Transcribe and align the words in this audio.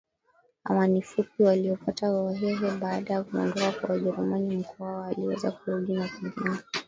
Amani 0.63 1.01
fupi 1.01 1.43
walioipata 1.43 2.11
wahehe 2.11 2.71
Baada 2.71 3.13
ya 3.13 3.23
kuondoka 3.23 3.71
kwa 3.71 3.89
Wajerumani 3.89 4.57
Mkwawa 4.57 5.07
aliweza 5.07 5.51
kurudi 5.51 5.93
na 5.93 6.07
kujenga 6.07 6.63